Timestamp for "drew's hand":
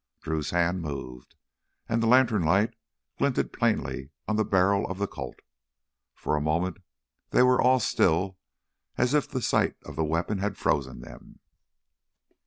0.19-0.81